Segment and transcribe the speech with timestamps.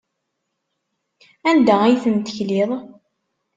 [1.49, 2.71] Anda ay ten-tekliḍ?